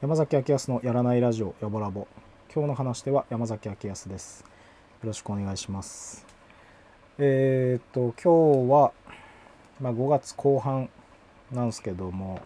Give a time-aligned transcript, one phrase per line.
[0.00, 2.08] 山崎明康のやらないラジオやぼラボ
[2.50, 4.46] 今日の話では山崎明康ですよ
[5.04, 6.24] ろしくお願いします
[7.18, 8.92] えー、っと今日は、
[9.78, 10.88] まあ、5月後半
[11.52, 12.40] なんですけども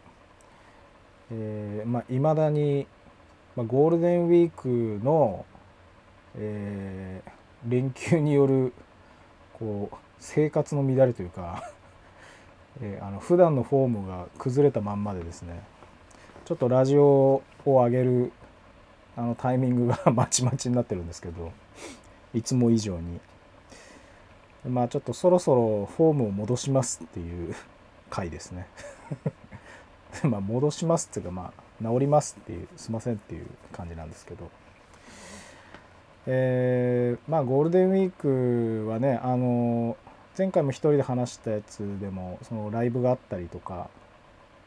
[1.35, 2.87] えー、まあ未だに、
[3.57, 5.47] まあ、ゴールデンウィークの、
[6.37, 8.75] えー、連休による
[9.55, 11.71] こう生活の乱れというか
[12.81, 15.61] えー、あの普段のフォームが崩れたまんまでですね
[16.47, 18.33] ちょっとラジオを上げる
[19.15, 21.53] あのタイミングが まちまちになってるんですけど
[22.35, 23.21] いつも以上に。
[24.69, 27.53] まあちょっとそろそろフォームを戻しますっていう
[28.13, 28.67] 回ですね。
[30.29, 34.51] まあ戻しますっていうかまあ治りますっていうすいませんっていう感じなんですけど。
[36.27, 39.97] えー、まあゴールデンウィークはねあの
[40.39, 43.89] 前回も一人で話したやつでもそのライブがあったりとか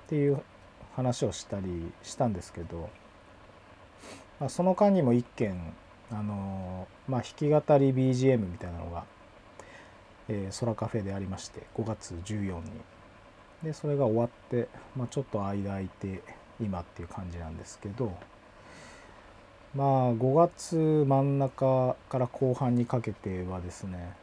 [0.08, 0.41] っていう
[0.95, 2.89] 話をしたりしたんですけど、
[4.41, 5.73] まあ、その間にも一件
[6.12, 9.06] あの、まあ、弾き語り BGM みたいなのが、
[10.28, 12.94] えー、空カフェでありまして5月14に。
[13.66, 16.21] でそれが終わって、まあ、ちょっと間空いて
[16.61, 18.16] 今っていう感じなんですけど
[19.75, 20.75] まあ5月
[21.07, 24.13] 真ん中から後半にかけてはですね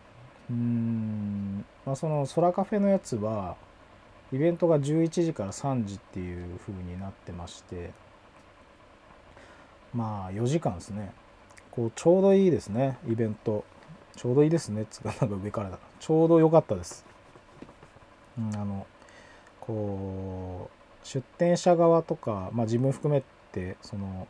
[0.48, 3.56] うん、まあ、その空カフェのやつは
[4.32, 7.90] イベントが11時から3時っていう風になってまして
[9.92, 11.12] まあ4時間ですね。
[11.70, 13.64] こうちょうどいいですねイベント。
[14.16, 15.78] ちょうどいいですねつかなんか上からだ。
[16.00, 17.04] ちょうど良かったです、
[18.38, 18.86] あの
[19.66, 20.68] こ
[21.02, 24.26] う出店者側とか、まあ、自分含めてその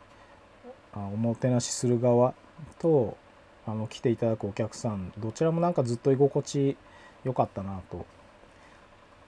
[0.93, 2.33] あおもてなしする側
[2.79, 3.17] と
[3.65, 6.77] あの来ていただくお客さんどちらもなんかずっと居心地
[7.23, 8.05] 良かったなと。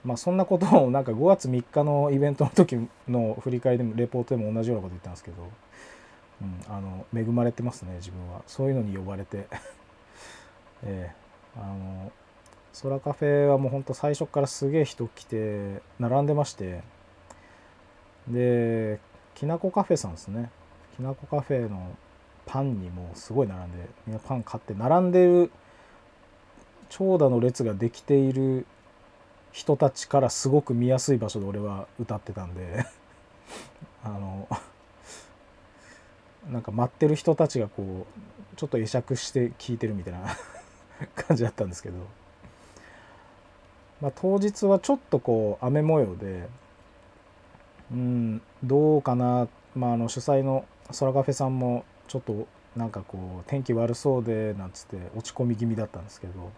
[0.04, 2.78] まあそんなことを なんか5月3日のイベントの時
[3.08, 5.38] の振り返りでもレポートでも同じようなこと言ったんですけど、
[6.42, 8.44] うん、あの恵まれてますね自分は。
[8.46, 9.48] そういうのに呼ばれて。
[10.84, 12.12] えー、あの
[12.82, 16.82] 空カフェはもうほんと最初からすげえ人来て並んでまして。
[18.28, 19.00] で
[19.36, 20.50] きなこカフェさんですね。
[20.96, 21.96] きなこカフェの
[22.46, 25.52] パンにもすごい並んでみんなパン買って並んでる
[26.90, 28.66] 長蛇の列ができている
[29.52, 32.86] 人たちからすごく見やすい場所で俺は歌ってたんで。
[34.04, 34.48] あの
[36.52, 38.06] なんか待ってる人たちがこ
[38.54, 40.28] うちょっと会釈して聞いてるみたいな
[41.16, 41.98] 感じだったんですけど、
[44.02, 46.48] まあ、当日はちょっとこう雨模様で
[47.92, 50.66] うんどうかな、まあ、あの主催の
[51.00, 56.52] 空カフェさんもちょっとなんかこう天気悪そうでなんつって落ち込み気味だったんですけど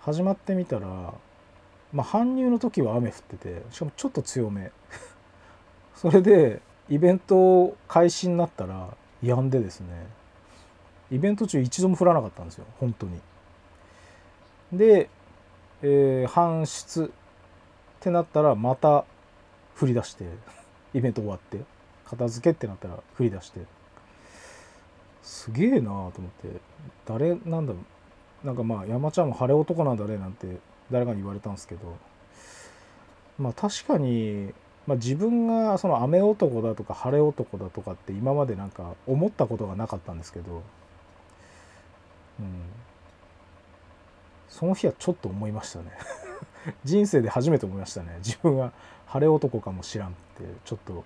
[0.00, 1.14] 始まってみたら
[1.92, 4.70] まあ、搬入の時は雨降っててしかもちょっと強め。
[5.94, 8.88] それでイベント開始になったら
[9.22, 10.06] 止んでですね。
[11.10, 13.20] イベント中一度も降らなかったんですよ本当に。
[14.72, 15.10] で、
[15.82, 17.08] えー、搬出っ
[18.00, 19.04] てなったらまた
[19.80, 20.24] 降り出して
[20.94, 21.60] イベント終わって
[22.04, 23.60] 片付けってなったら降り出して。
[25.22, 26.60] すげえなーと思って。
[27.06, 27.78] 誰なんだろ
[28.44, 28.46] う。
[28.46, 30.58] なんかまあ山ちゃんも晴れ男なんだねなんて
[30.90, 31.96] 誰かに言われたんですけど。
[33.38, 34.52] まあ確かに、
[34.86, 40.62] まあ、自分がその雨男だとか晴れ男だとかって今までなんか思ったことがなかったんですけど、
[42.40, 42.62] うん、
[44.52, 45.86] その日はちょっと思いましたね。
[46.84, 48.18] 人生で初めて思いましたね。
[48.18, 48.72] 自分は
[49.06, 51.04] 晴れ男かもしらんってちょっと。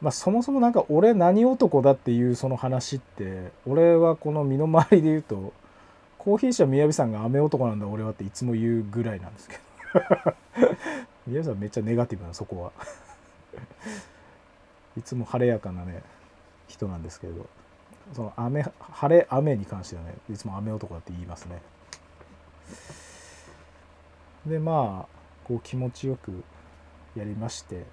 [0.00, 5.52] まあそもそもなんか俺何男だっていうその話って俺はこの身の回りで言うと
[6.18, 10.34] コーヒー社みやびさんが雨男なんだ俺はっていつも言うぐらいなんですけど。
[11.26, 12.72] みやびさんめっちゃネガティブなそこは。
[14.96, 16.02] いつも晴れやかなね
[16.66, 17.46] 人なんですけど。
[18.14, 21.60] その雨晴れ雨に関してはねいつも雨男だって言いますね。
[24.46, 26.44] でまあこう気持ちよく
[27.14, 27.84] やりまして。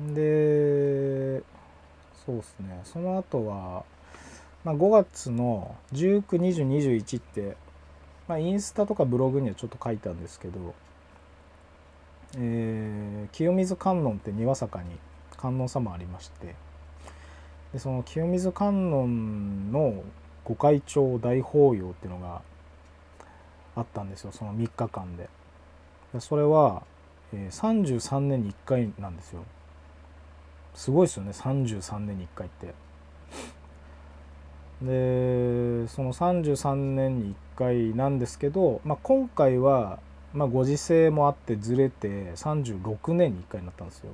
[0.00, 1.42] で
[2.24, 2.80] そうですね。
[2.84, 3.84] その後は
[4.64, 7.56] まあ、5月の192021って、
[8.26, 10.74] まあ、インスタとかブログにはちょっと書いたんですけど、
[12.36, 14.90] えー、清水観音って庭坂に
[15.36, 16.54] 観音様ありまして
[17.72, 20.02] でその清水観音の
[20.44, 22.42] 御開帳大法要っていうのが
[23.78, 25.28] あったんですよその3日間で。
[26.12, 26.82] でそれは
[27.32, 29.42] え、33年に1回なんですよ。
[30.74, 32.74] すごいですよね33年に1回って。
[34.80, 39.98] でその33年に1回なんですけど、まあ、今回は、
[40.32, 44.12] まあ、ご時世もあってずれて36年に1回になったんですよ。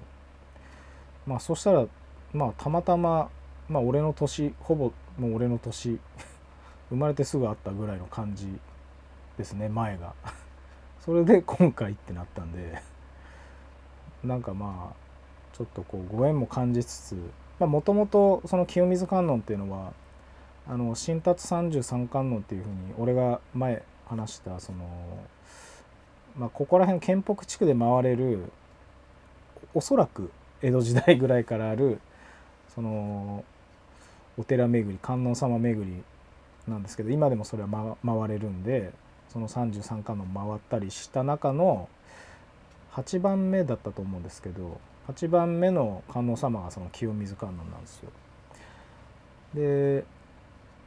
[1.27, 1.87] まあそしたら
[2.33, 3.29] まあたまたま、
[3.69, 5.99] まあ、俺の年ほぼもう俺の年
[6.89, 8.47] 生まれてすぐあったぐらいの感じ
[9.39, 10.15] ですね前が。
[11.01, 12.83] それで今回ってなったんで
[14.23, 19.93] なんかまあちょっとこうご縁も感じつつもともとその清水観音っていうのは
[20.67, 24.79] あの新達33観音っていうふうに俺が前話したその、
[26.37, 28.51] まあ、ここら辺県北地区で回れる
[29.75, 30.31] おそらく
[30.63, 32.01] 江戸時代ぐらいからある
[32.75, 33.45] その
[34.39, 36.03] お寺巡り観音様巡り
[36.67, 38.93] なんですけど今でもそれは、ま、回れるんで
[39.35, 41.89] その33観音回ったりした中の
[42.93, 48.11] 8番目だったと思うんですけど8番目の観音様がその清水観音なんですよ。
[49.55, 50.05] で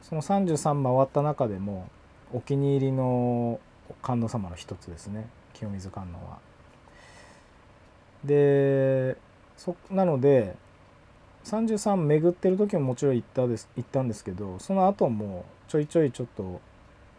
[0.02, 1.90] その33回った中でも
[2.32, 3.60] お気に入りの
[4.02, 6.38] 観音様の一つですね清水観音は。
[8.24, 9.18] で
[9.58, 10.56] そなので
[11.44, 16.62] 33巡ってる時ももちろん行ったです行ったんですけどその後もちょいちょいちょっと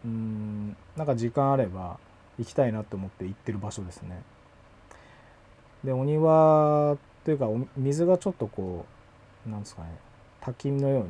[0.06, 2.00] うんなんか時間あれば
[2.38, 4.22] 行きたいなと思って行ってる場所ですね。
[5.84, 7.48] でお庭というか
[7.78, 8.86] 水がちょっとこ
[9.48, 9.90] うなんですかね
[10.42, 11.10] 滝のように、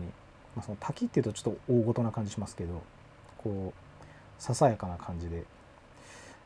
[0.55, 2.81] まあ、その滝っていうとちょっと大ごとな感じしますけど
[3.37, 5.45] こうささやかな感じで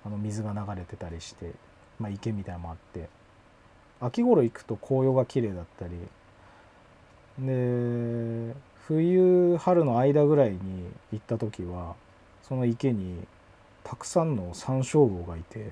[0.05, 1.51] あの水が流れてたりして、
[1.99, 3.09] まあ、池みたいなのもあって
[3.99, 5.93] 秋頃行くと紅葉が綺麗だったり
[7.39, 8.53] で
[8.87, 10.57] 冬春の間ぐらいに
[11.11, 11.95] 行った時は
[12.53, 13.17] その池に
[13.83, 15.71] たくさんのサンショウウオがいて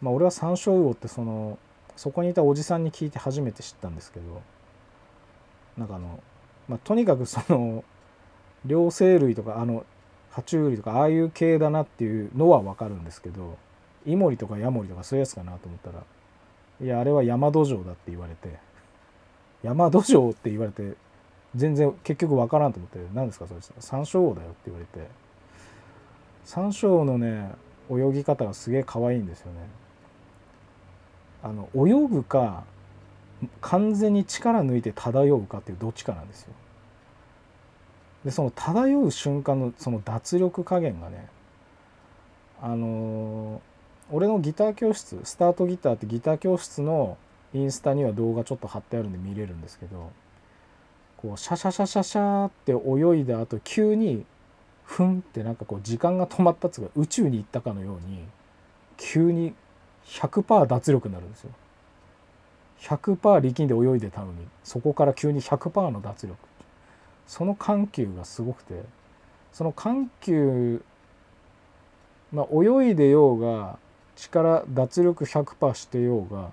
[0.00, 1.58] まあ俺はサンショウウオってその
[1.96, 4.40] そこにいたおじさんに聞いて初めて知ったんですけど
[5.76, 6.18] なんかあの、
[6.66, 7.84] まあ、とにかくその
[8.64, 9.84] 両生類とかあの
[10.32, 13.58] 爬虫類とかああいう系だなっていうのは分かるんですけど
[14.06, 16.04] イモリとかヤモリとかそういうやつかなと思ったら
[16.80, 18.48] いやあれは山土壌だって言われて
[19.62, 20.96] 山土壌って言われて
[21.54, 25.23] 全然結局分からんと思って何ですかそれ山椒魚だよって言われて
[26.44, 27.50] 山椒のね
[27.90, 29.58] 泳ぎ方がすげえ可愛いんですよね。
[31.42, 32.64] あの泳ぐか
[33.60, 36.52] 完全に力抜いて漂うかっていうどっちかなんですよ。
[38.24, 41.28] でその漂う瞬間のその脱力加減がね
[42.62, 43.60] あの
[44.10, 47.18] 俺のギター教室スタートギターってギター教室の
[47.52, 50.10] インスタには動画ちょっと貼ってあるんで見れるんですけど
[51.18, 54.24] こうシャシャシャシャシャって泳いだ後急に
[54.84, 58.24] ふんってなんかこう時間が止まったっつうか宇宙に行ったかのように
[58.96, 59.54] 急に
[60.06, 61.50] 100%脱力になるんですよ。
[62.80, 66.38] 100%力んで泳いでたのにそこから急に100%の脱力
[67.26, 68.82] その緩急がすごくて
[69.52, 70.82] その緩急
[72.30, 73.78] まあ泳いでようが
[74.16, 76.50] 力脱力100%してようが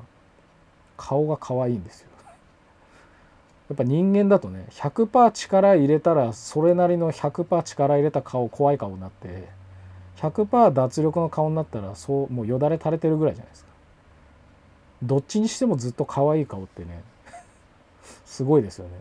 [0.95, 2.10] 顔が可愛いんですよ
[3.71, 9.47] やっぱ人間だとね100%力入れたらそれなりの100%力入れた顔怖い顔になって
[10.17, 13.71] 100%脱力の顔になったらそうもうよだれ垂れてるぐらいじゃないですか。
[15.03, 17.01] どっちにしてもずっと可愛い顔ってね
[18.25, 18.91] すごいですよね。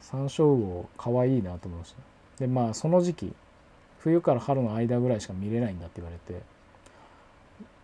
[0.00, 1.98] 山椒魚可愛いなと思いました。
[2.38, 3.34] でまあその時期
[3.98, 6.40] 冬から春の間ぐらいしか見れないんだって言われて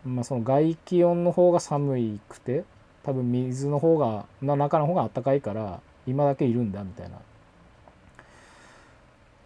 [0.04, 2.62] まあその外気温の方が寒くて
[3.02, 7.18] 多分水の方が中の方が暖かいから今だけいるんだみたいな。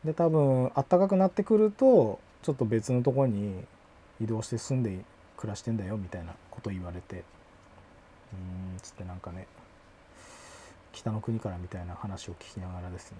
[0.04, 3.64] で多分暖かくなってくるとちょっと別のとこに
[4.20, 5.04] 移動して住んで
[5.36, 7.22] 暮らしてんだよみたいなこと言われて
[8.32, 8.36] う
[8.76, 9.46] んつってなんかね
[10.92, 13.18] 北の国からみたいな話を聞きながらですね。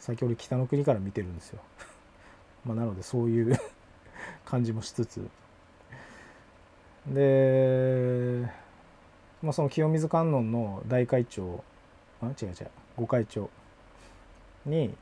[0.00, 1.60] 最近俺北の国から見てるんですよ。
[2.64, 3.56] まあなのでそういう
[4.46, 5.28] 感じもしつつ。
[7.06, 8.50] で、
[9.42, 11.64] まあ、その清水観音の大会長
[12.22, 13.48] あ違う違う御会長
[14.66, 14.94] に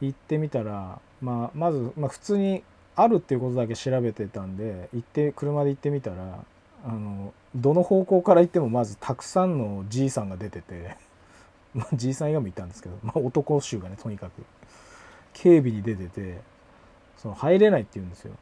[0.00, 2.62] 行ってみたら、まあ、まず、まあ、普通に
[2.96, 6.44] あるっていうことだけ調べてたんで行って車で行ってみたら
[6.84, 10.96] あのどの方向から行ってもまずたくさんのじいさんが出てて、
[11.74, 14.44] まあ、じいさん以外もいたんですけど、まあ、男衆がねとにかく
[15.34, 16.40] 警備に出てて
[17.18, 18.32] その入れないって言うんですよ。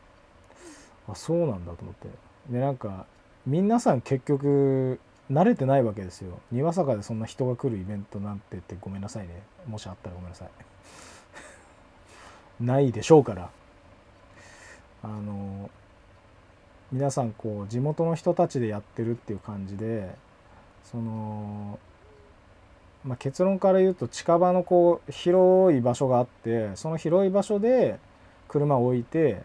[1.09, 2.09] あそうなんだと思って。
[2.51, 3.07] でなんか
[3.47, 6.41] 皆さん結局慣れてないわけですよ。
[6.51, 9.43] 庭坂でそんな人が来るイベントなんてってごめんなさいね。
[9.67, 10.49] もしあったらごめんなさい。
[12.65, 13.51] ないでしょうから。
[15.03, 15.71] あの
[16.91, 20.15] 皆さんこう地元の人たちでやってるっていう感じで
[20.91, 21.79] その、
[23.05, 27.99] まあ、結論から言うと近場のこう広い場所があってその広い場所で
[28.49, 29.43] 車を置いて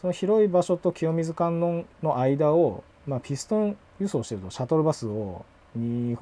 [0.00, 5.44] その広い場所と清水観音の間を、まあ、ピストン輸送してるとシャトルバスを
[5.78, 6.18] 2,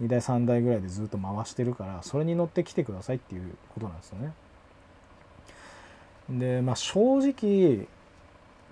[0.00, 4.32] 2台3台ぐらいでずっと回してるからそれに乗ってきてくださいっていうことなんですよね。
[6.30, 7.88] でまあ正直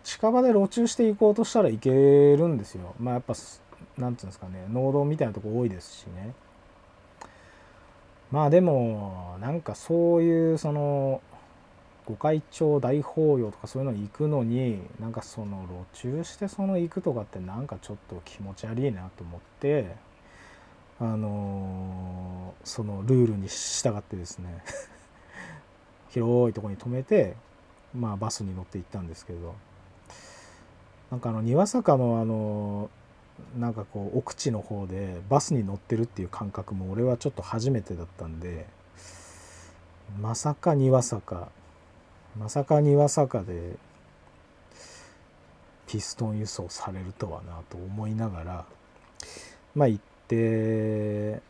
[0.04, 2.94] 近場で路駐していこうとしたらいけるんですよ。
[2.98, 3.44] まあやっぱ何
[3.88, 6.32] て言うんですかね農道みたいなとこ多いですしね。
[8.30, 11.20] まあでもなんかそういうその
[12.08, 19.94] 御開帳大法要とかそういうの行くのになんかその路駐してその行くとかってなんかちょっと気持ち悪いなと思って
[21.00, 24.64] あのー、そのルールに従ってですね
[26.08, 27.36] 広いとこに止めて
[27.94, 29.54] まあバスに乗って行ったんですけど
[31.10, 32.90] なんかあの庭坂のあの
[33.56, 38.66] なんかこう奥地の方でバスに乗ってるっていう感覚も俺はちょっと初めてだったんで
[40.20, 41.48] まさか庭坂
[42.36, 43.76] まさか庭坂で
[45.86, 48.64] ピストン輸送されるとはなと思いながら
[49.74, 51.40] まあ行って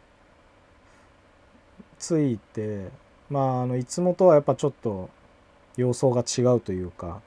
[1.98, 2.88] 着いて
[3.28, 5.10] まああのいつもとはやっぱちょっと
[5.76, 7.20] 様相が違うというか、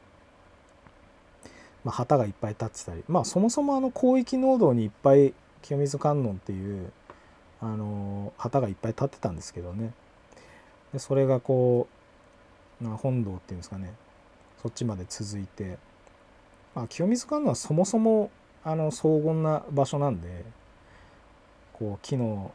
[1.83, 6.91] まあ、旗がいっぱい立ってたりまあそもそもあの広域農道にいっぱい清水観音っていう
[7.61, 9.93] あの旗がいっぱい立ってたんですけどね。
[10.93, 12.00] でそれがこう
[12.89, 13.93] 本堂っていうんですかね。
[14.61, 15.77] そっちまで続いて、
[16.75, 18.29] まあ、清水観音はそもそも
[18.63, 20.45] あの荘厳な場所なんで
[21.73, 22.51] こう木の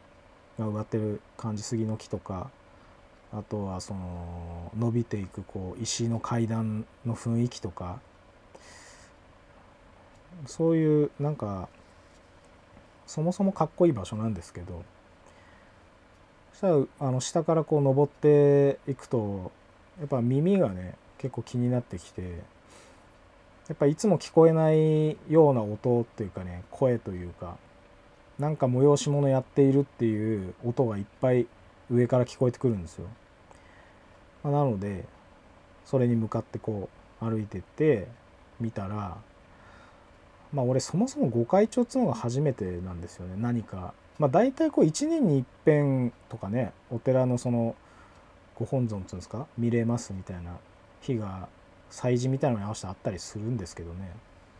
[0.57, 2.49] が植わってる感じ杉の木とか
[3.33, 7.99] あとはその伸びていくこう石の階段の雰囲気とか
[10.45, 11.67] そういうなんか
[13.05, 14.83] そもそもかっこいい場所なんですけど
[16.53, 19.51] そしたらあの下からこう登っていくと
[19.99, 22.21] やっぱ耳がね結構気になってきて
[23.67, 27.57] やっぱいつも聞こえないような音っていうかね声というか
[28.39, 31.47] なんか催し物やっているっていう音がいっぱい
[31.89, 33.07] 上から聞こえてくるんですよ。
[34.43, 35.05] まあ、なので
[35.85, 36.89] それに向かってこ
[37.21, 38.07] う歩いてって
[38.59, 39.17] 見たら
[40.53, 43.93] まあ俺そもそも御開帳っつうのが初めてなんですよね何か。
[44.19, 47.75] まあ大体こう1年に一遍とかねお寺のその
[48.57, 49.45] ご本尊っていうんですか？
[49.57, 50.57] 見れますみたいな
[51.01, 51.47] 日が
[51.89, 54.11] 祭事みたいなのに合わせてあったりするんですけどね。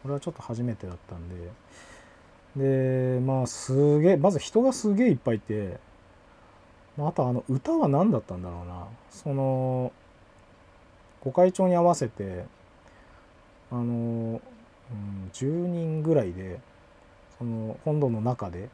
[0.03, 1.35] これはちょっと初めてだったんで。
[2.55, 5.77] でまあすげえまず人がすげえいっぱいいて
[6.97, 8.87] あとあの歌は何だったんだろうな。
[9.11, 9.91] その
[11.23, 12.45] 御開帳に合わせて
[13.71, 14.39] あの、うん、
[15.33, 16.59] 10人ぐらいで
[17.37, 18.69] その本堂の中で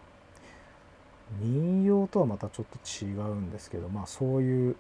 [1.42, 4.76] 民謡とはまたちょっと違うんですけどまあそういう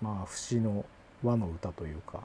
[0.00, 0.84] まあ節の
[1.22, 2.20] 和の歌というか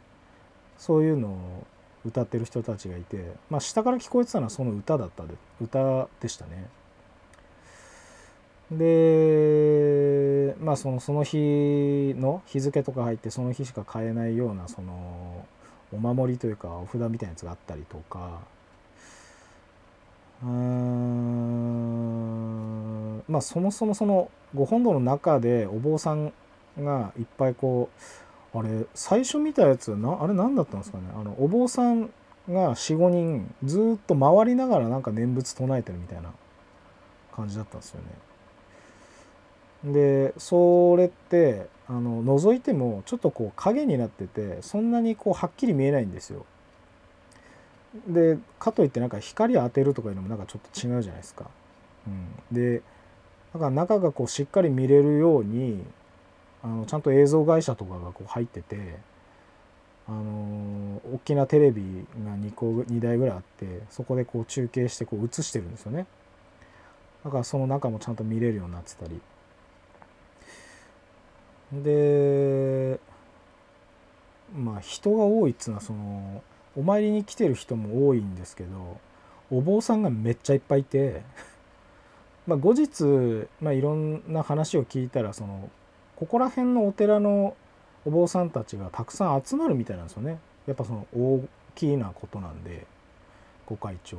[0.78, 1.66] そういうのを
[2.06, 6.68] 歌ってる人たちがいて、まあ、下から聞こえてたのはその歌だったで歌でしたね。
[8.72, 15.46] でまあそのその日の日付とか入ってその日しか買えないようなその
[15.94, 18.40] お守りというかお札みたいなやつがあったりとか
[20.44, 20.54] うん
[23.28, 26.34] まあそもそもそのご本堂の中でお坊さん
[26.80, 27.90] がいっぱいこ
[28.54, 32.10] うあれ最初見たやつなあれ何だったんですかねあのお坊さん
[32.50, 36.32] が45人ずっと回りながらなんか念仏唱えてるみたいな
[37.36, 38.02] 感じだったんですよ
[39.84, 39.94] ね。
[39.94, 46.46] でそれってあの覗いてもちょっとこう影になっててそんなにこうはっきり見えないんですよ。
[48.08, 51.46] でかといってなんか光当てるとかいうのもなんかちょっと違うじゃないですか。
[52.08, 52.82] うん、で
[53.54, 55.84] だから中がこうしっかり見れるように
[56.66, 58.98] あのちゃんと映像会社とかがこう入ってて
[60.08, 61.84] あの大きなテレビ
[62.26, 66.08] が2個2台ぐらいあってそこでこう中継してこう映してるんですよね。
[67.24, 69.22] だからその中もちゃんと見れるようになってたり。
[71.72, 73.00] で
[74.56, 76.42] まあ人が多いっつうのはその
[76.76, 78.98] お参りに来てる人も多いんですけど
[79.52, 81.22] お坊さんがめっちゃいっぱいいて
[82.48, 85.70] まあ後日、まあ、いろんな話を聞いたらその
[86.16, 87.56] ここら辺のお寺の
[88.06, 90.40] お坊さんたちがたくさん集まるみたいなんですよね。
[90.68, 92.86] やっぱその大きなことなんで
[93.68, 94.18] 御開帳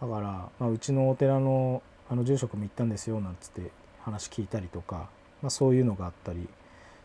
[0.00, 5.08] だから、まあ、うちのお寺のあの住職も行ったんですよなんつって話聞いたりとか、
[5.42, 6.48] まあ、そういうのがあったり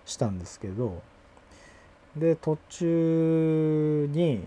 [0.06, 1.04] したんですけど
[2.16, 4.42] で途中に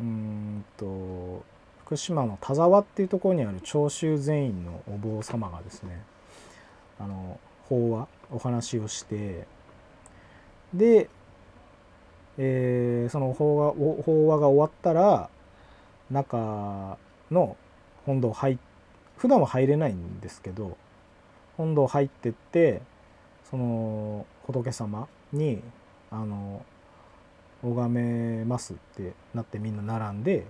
[0.00, 1.44] うんと
[1.84, 6.02] 福島の田沢っていうところにある長州全員のお坊様がですね
[6.98, 9.46] あの法話お話をして
[10.74, 11.08] で、
[12.38, 13.72] えー、その法話
[14.02, 15.28] 法話が終わったら
[16.10, 16.96] 中
[17.30, 17.56] の
[18.06, 18.58] 本堂入
[19.16, 20.76] 普段は入れないんですけど
[21.56, 22.82] 本堂入ってって
[23.50, 25.62] その仏様に
[26.10, 26.64] あの
[27.62, 30.46] 拝めますってなってみんな並んで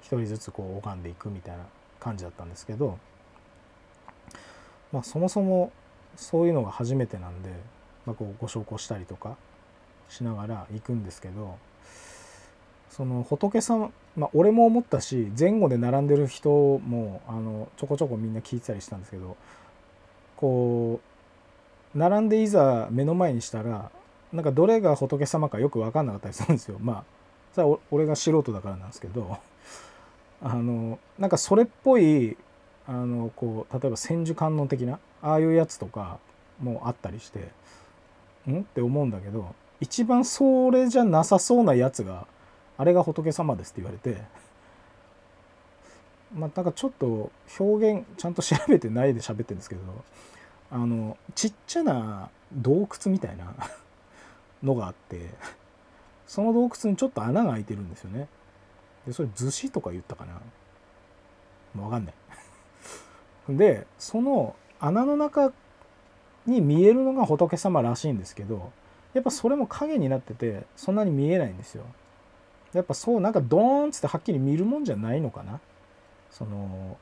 [0.00, 1.64] 一人ずつこう拝んでいくみたいな
[2.00, 2.98] 感じだったんですけど
[4.92, 5.72] まあそもそも
[6.18, 7.50] そういうのが初めてなんで、
[8.04, 9.36] まあ、こうご焼香したりとか
[10.08, 11.56] しながら行くんですけど
[12.90, 19.36] その仏様まあ俺も思ったし前後で並んでる人もあのちょこちょこみんな聞いてたりしたんですけど
[20.36, 21.00] こ
[21.94, 23.90] う並んでいざ目の前にしたら
[24.32, 26.78] なんかどれが仏様かよく分かんなかったりするんですよ。
[26.80, 27.04] まあ
[27.54, 29.38] それは俺が素人だからなんですけど
[30.42, 32.36] あのなんかそれっぽい
[32.88, 36.18] あのこう例えば千手観音的なああいうやつとか
[36.60, 37.50] もあったりして
[38.50, 38.60] ん？
[38.60, 42.26] って思うんだけど一番それじゃなさそうなやつが
[42.78, 44.22] あれが仏様ですって言われて
[46.34, 47.30] まあなんかちょっと
[47.60, 49.82] 表現ちゃんと調べてないで喋ってるんですけど
[50.70, 53.54] あのちっちゃな洞窟みたいな
[54.62, 55.28] のがあって
[56.26, 58.28] その洞窟にちょっと穴が開いてるんですよね。
[59.06, 60.40] でそれ逗子とか言ったかな？
[61.74, 62.14] 分かんない。
[63.48, 65.52] でその穴の中
[66.46, 68.72] に見えるのが仏様らしいんですけど
[69.14, 71.84] やっぱそれも影になっててそんなに見えないんですよ。
[72.72, 75.60] やっぱそうなんかドーンっつってはっきり見るもんじゃないのかな。
[76.30, 76.98] その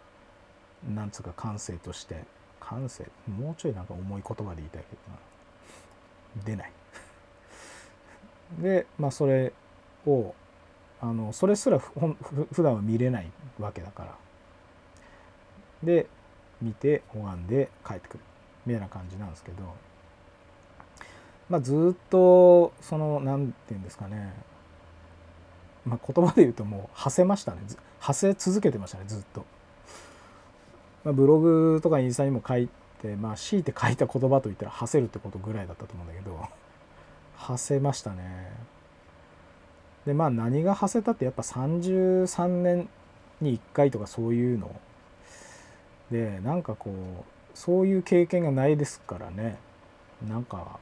[0.89, 2.25] なんつうか感性として。
[2.69, 5.19] 感性もうちょいなんか重い言葉で言いたいけどな。
[6.45, 6.73] 出ない。
[8.59, 9.53] でまあそれ
[10.05, 10.35] を
[11.01, 11.93] あのそれすらふ
[12.53, 14.17] 普段は見れないわけだから。
[15.85, 16.09] で
[16.63, 18.21] 見て拝んで帰ってくる。
[18.65, 19.57] みたいな感じなんですけど。
[21.49, 24.33] まあずっとその何て言うんですかね。
[25.85, 27.59] まあ言葉で言うともう馳せましたね。
[28.01, 29.45] 馳せ続けてましたねずっと。
[31.05, 32.69] まあ、ブログとかインスタにも書い
[33.01, 36.39] てまあ強いて書いた言葉といったら馳せるってことぐらいだったと思うんだけど。
[37.37, 38.51] 馳せましたね。
[40.07, 42.89] でまあ何が馳せたってやっぱ33年
[43.41, 44.75] に1回とかそういうの
[46.11, 49.59] でなんかこうそういう経験がないですからね。
[50.27, 50.79] なんか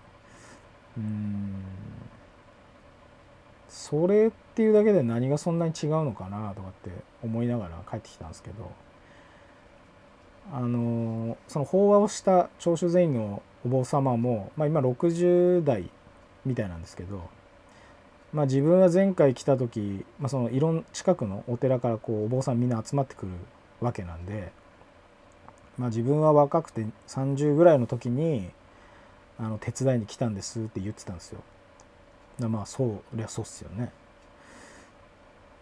[0.96, 1.62] うん。
[3.68, 6.90] それっていうだけで何がそんなに違うのかなとかって
[7.22, 8.70] 思いながら帰ってきたんですけど。
[10.52, 15.90] あのその法話をした長州全員のお坊様も、まあ、今60代
[16.44, 17.22] みたいなんですけど、
[18.32, 23.32] まあ、自分は前回来た時、まあ、そのいろん近くのお寺からこうお坊さんみんな集まってくる
[23.80, 24.52] わけなんで、
[25.78, 28.50] まあ、自分は若くて30ぐらいの時に
[29.38, 31.40] あの手伝いに来たんですって言ってたんですよ。
[32.48, 33.90] まあそうりゃそうっすよね。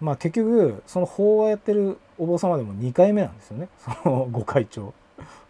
[0.01, 4.93] まあ結局その法話やってるお坊様でも2回目なんですよね そのご会長。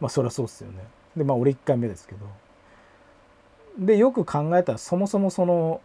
[0.00, 0.84] まあそりゃそうっすよね。
[1.16, 2.26] でまあ俺1回目ですけど。
[3.78, 5.80] でよく考えたらそもそもその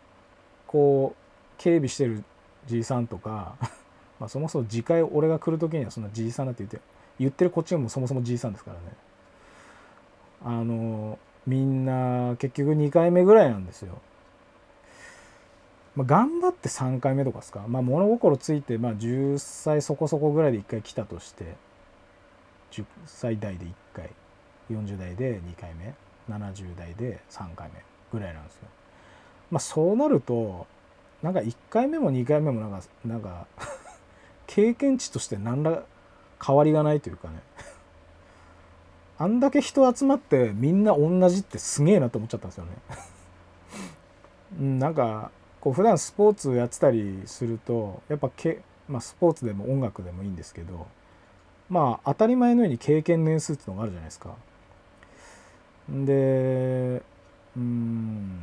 [0.68, 1.18] こう
[1.58, 2.24] 警備してる
[2.68, 3.56] じいさんとか
[4.20, 6.82] まあそもそも次回俺が来る時にはそんなじいさんだって言って
[7.20, 8.82] 言ってるこっちもそもそもじいさんですからね
[10.44, 14.02] あのみんな結局2回目ぐらいなんですよ。
[15.96, 21.56] まあ、頑張って3回目とかですか、まあ、物心ついてまあ10歳そこそこぐらいで1回来たとして
[22.70, 24.12] 10歳代で1回
[24.70, 25.96] 40代で2回目
[26.30, 28.68] 70代で3回目ぐらいなんですよ。
[29.50, 30.68] まあそうなると
[31.24, 33.48] なんか1回目も2回目もなんかなんか
[34.46, 35.84] 経験値として何ら
[36.46, 37.42] 変わりがないというかね
[39.18, 42.72] あんだけ人集まってみんな同じってすげえなと思っちゃったんですよね
[44.60, 50.88] うん、なんかこう普段スポーツやってたりするとやっぱけ、まあ、スポーツでも音楽でもいいんですけど
[51.70, 54.36] まあ当たり前のように経験年数ってのがあるじゃないですか。
[55.90, 57.02] で
[57.56, 58.40] うん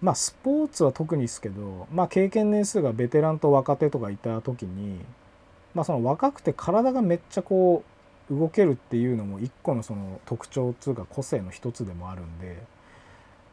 [0.00, 5.00] まあスポーツは特にですけど、まあ、経験年数がベテランと若手とかいた時に、
[5.74, 7.82] まあ、その若くて体がめっちゃこ
[8.30, 12.62] う動けるっていうのも一個のその特徴っていうか個性の一つでもあるんで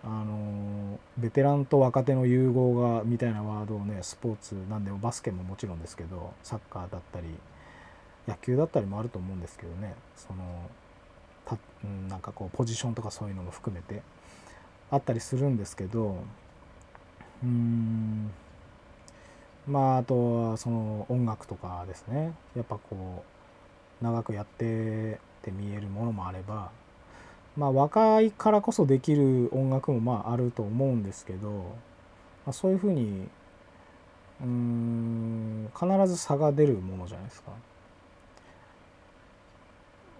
[0.03, 7.27] あのベテランと若手の融合がみたいなワードをねスポーツなんでもバスケももちろんですけどサッカーだったり
[8.27, 10.69] 野球だったりもあると思うんですけどねその
[11.45, 11.57] た
[12.09, 14.01] なんかこうポジションとかそういうのも含めて
[14.89, 16.17] あったりするんですけど
[17.43, 18.31] うん
[19.67, 23.23] まああとはその音楽とかですねやっぱこ
[24.01, 26.71] う長くやってって見えるものもあれば
[27.55, 31.63] まあ若いからこそできる音楽もまああると思うんですけど、ま
[32.47, 33.27] あ、そういうふうに
[34.41, 37.51] うん必ず差が出るものじゃないですか。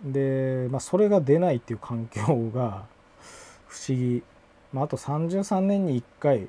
[0.04, 2.22] で、まあ、それが出ないっていう環境
[2.54, 2.86] が
[3.68, 4.24] 不思議、
[4.74, 6.48] まあ、あと33年に1回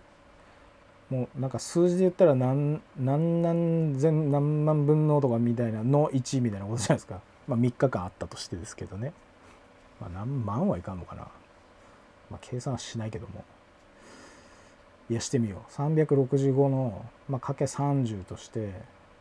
[1.12, 9.12] もうなんか数字で言ったら何何何千何万分のとかみたいなの1みたいなことじゃないですか、まあ、3日間あったとしてですけどね、
[10.00, 11.24] まあ、何万はいかんのかな、
[12.30, 13.44] まあ、計算はしないけども。
[15.10, 15.70] いやしてみよう。
[15.70, 18.72] 365の、まあ、かけ30として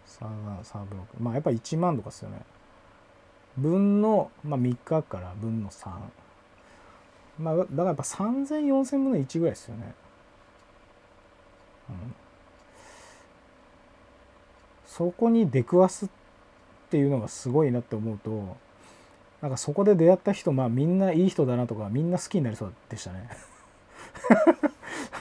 [0.08, 0.86] 3 3 6
[1.20, 2.38] まあやっぱ1万とかですよね。
[3.58, 5.90] 分の、まあ、3日から分の3
[7.38, 9.94] まあだからやっぱ30004000分の1ぐらいですよね。
[14.86, 16.10] そこに出くわすっ
[16.90, 18.58] ていうのがすごいなって思うと
[19.42, 23.30] なんかそこで出会った人まあみんないい人だなとかみんな好きになりそうでしたね。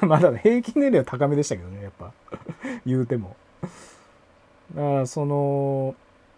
[0.02, 2.12] まだ平均年齢は高めでしたけどねやっぱ。
[2.84, 3.36] 言うても。
[4.74, 5.94] だからその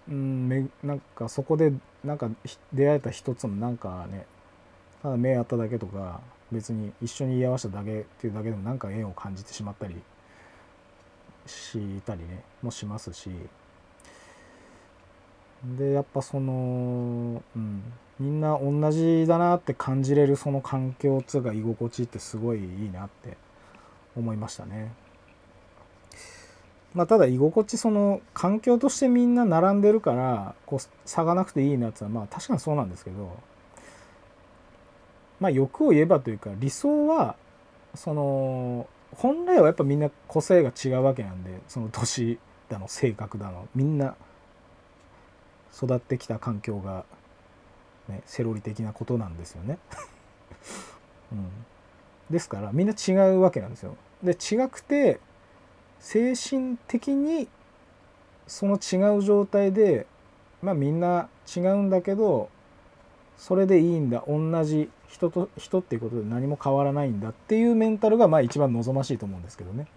[0.09, 1.73] うんめなんかそこで
[2.05, 2.31] なんか
[2.73, 4.27] 出会えた一つのなんかね
[5.03, 9.97] ただ目合っただけとか別に一緒に居合わせただけっていうだけでもなんか縁を感じてしまったり
[11.47, 13.31] したりねもしますし
[15.77, 17.83] でやっぱそのうん
[18.21, 23.37] みんな同じだなって感じれるその環境っつうか居心地ってすごいいいなって
[24.17, 24.93] 思いましたね。
[26.95, 33.35] まあ、ただ居心地その環境としてみんな並んでるからこう差がなくていいなってはまあ確かにそうなんですけど
[35.41, 37.35] まあ欲を言えばというか理想は
[37.95, 44.17] その本来はやっぱみんな個性が違うわけなんでその年だの性格だのみんな
[45.75, 47.05] 育ってきた環境が、
[48.09, 49.79] ね、セロリ的なことなんですよね。
[51.33, 51.51] うん、
[52.31, 53.97] ですからみんな違うわけなんですよ。
[54.23, 55.19] で違くて
[55.99, 57.49] 精神的に
[58.47, 60.07] その違う状態で
[60.63, 62.51] まあみんな違うんだけど
[63.43, 64.23] それでいいんだ。
[64.29, 69.89] 同じ人と人っていうことで何も変わらないんだっていうメンタルがまあ一番望ましいと思うんですけどね。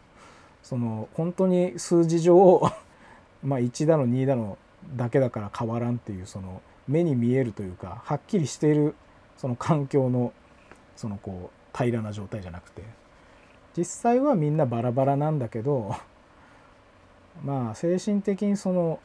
[0.63, 2.59] その本当に数字上
[3.45, 4.57] まあ1だの2だの
[4.95, 8.95] だけだから変わらんっていうその目に見えるというかはっきりしている
[9.37, 10.33] その環境の
[10.95, 12.81] そのこう平らな状態じゃなくて。
[13.77, 15.93] 実際はみんなバラバラなんだけど
[17.43, 18.99] まあ精神的にその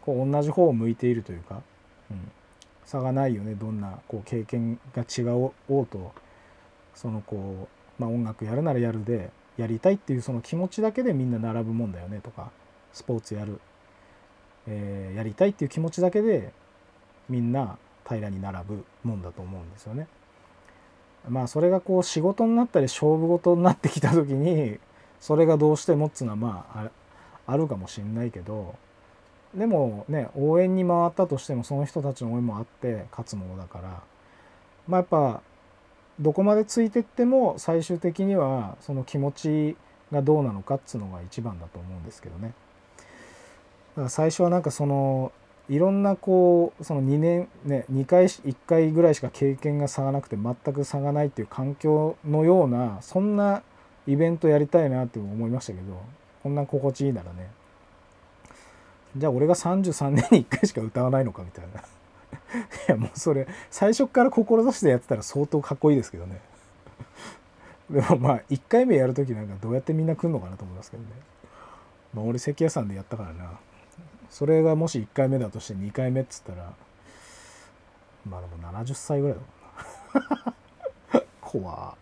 [0.00, 1.60] こう同じ方を向いているというか、
[2.10, 2.30] うん、
[2.88, 6.12] 差がないよねどんなこう経験が違おうと
[6.94, 12.50] そのこう、まあ、音楽やるならやるでやりたいっていうその気持ちだけでみんな並ぶもんだよねとか
[12.94, 13.60] スポーツやる、
[14.66, 16.54] えー、やりたいっていう気持ちだけで
[17.28, 17.76] みんな
[18.08, 20.08] 平らに並ぶもんだと思うんですよね。
[21.28, 24.78] まあそれがこう仕事になったり勝負事になってきた時に
[25.20, 26.90] それがどうしてもっつうのはまあ
[27.46, 28.76] あるかもしんないけど
[29.54, 34.02] でもね応援に回ったとしてもその人たちの応援もあって勝つものだから
[34.86, 35.42] まあやっぱ
[36.20, 39.76] どこまでついてっても最終的にはその気持ち
[40.12, 42.54] がどうなのかっつうのが一番だと思うんですけどね。
[43.94, 45.32] だから最初はなんかその
[45.68, 53.62] いろんなこうその2年ね2回1回ぐらいしか経験が差がなくて全く差がないっていう環境のようなそんな
[54.06, 56.00] イベントやりたいなって思いましたけど
[56.42, 57.50] こんな心地いいならね
[59.16, 61.80] じゃあ俺が33年に1回しか歌わないのかみたいな。
[61.80, 61.84] い
[62.88, 66.40] やもうそれ最初から志してやってたら相当かっこいいですけどね。
[67.90, 71.08] でもまあ1回目やる時なんかどうやってみんな来るのかなと思いますけどね。
[72.14, 73.58] まあ俺関屋さんでやったからな。
[74.30, 76.74] それがもし1回目だとして2回目っつったら
[78.28, 79.46] まあでも70歳ぐらいだも
[80.20, 80.54] んな。
[81.40, 81.96] 怖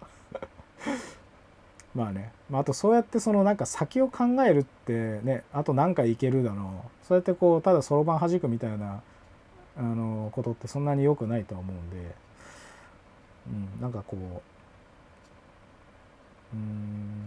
[1.97, 4.93] まあね、まあ、あとそうやってそのなんか先を考えるって
[5.25, 7.07] ねあと何回いけるだろう。
[7.07, 9.01] そうやってこうただそろばん弾くみたいな
[9.79, 12.15] あのことってそんなに良くないとは思うんで、
[13.47, 14.17] うん、なんかこう
[16.55, 17.27] うん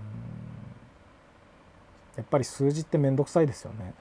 [2.16, 3.94] やっぱり数字って面倒くさいですよね。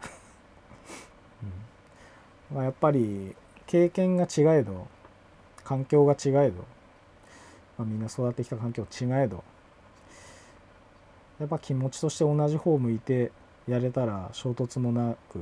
[2.51, 2.57] うん。
[2.57, 3.35] まあ、やっぱり
[3.67, 4.87] 経験が違えど
[5.65, 6.65] 環境が違えど、
[7.79, 9.45] まあ、みんな育ってきた環境違えど
[11.41, 13.31] やっぱ気持ちとして同じ方向いて
[13.69, 15.41] やれたら衝突もなく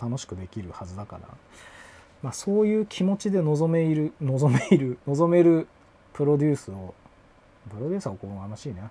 [0.00, 1.28] 楽しくできるはずだから、
[2.22, 5.66] まあ、そういう気持ちで望めいる 望める 望める
[6.12, 6.94] プロデュースを
[7.70, 8.90] プロデューサーをこう話しいな、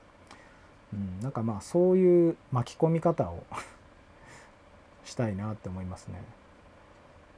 [0.93, 3.43] うん、なんかまあそういう巻き込み方を
[5.03, 6.21] したいなって思いますね。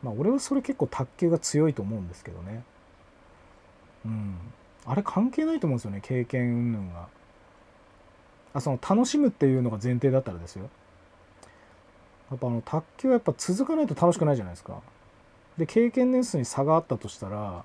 [0.02, 2.64] まあ俺はそれ結構卓球が強いと思うんですけどね。
[4.06, 4.36] うん。
[4.86, 7.08] あれ関係ないと思うんですよね経験云々が。
[8.54, 10.70] あその楽しむっていうのが前提だったらですよ
[12.32, 14.80] やっぱあの卓球はやっぱ続かないと楽しくないじゃないですか
[15.58, 17.64] で経験年数に差があったとしたら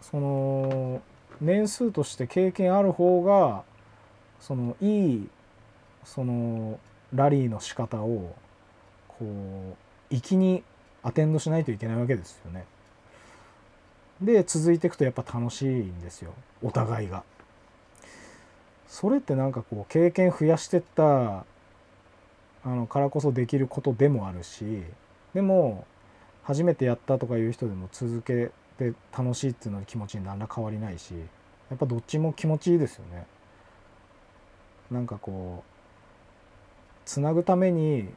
[0.00, 1.02] その
[1.40, 3.62] 年数として経験ある方が
[4.40, 5.28] そのいい
[6.04, 6.78] その
[7.14, 8.34] ラリーの仕方を
[9.08, 9.76] こ
[10.10, 10.62] う粋に
[11.02, 12.64] アテンドしないといけないわけですよね。
[14.20, 17.22] で続いていくとやっぱ楽しいんですよお互いが。
[18.88, 21.44] それってなんかこう経験増やしてったあ
[22.64, 24.82] のからこそできることでもあるし
[25.34, 25.86] でも
[26.42, 31.12] 初めてやったとかいう人でも続けて楽しいっていうの気持ちに何ら変わりないし
[31.70, 33.26] やっぱどっちも気持ちいいですよね。
[34.90, 35.70] なんかこう
[37.04, 38.08] つなぐために